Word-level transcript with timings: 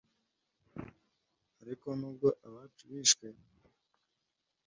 ariko 1.61 1.87
nubwo 1.99 2.27
abacu 2.47 2.83
bishwe 2.91 3.27